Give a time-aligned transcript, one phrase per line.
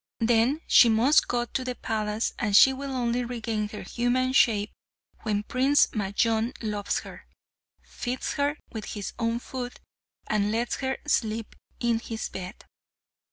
[0.17, 4.71] Then she must go to the palace, and she will only regain her human shape
[5.21, 7.27] when Prince Majnun loves her,
[7.83, 9.79] feeds her with his own food,
[10.25, 12.65] and lets her sleep in his bed."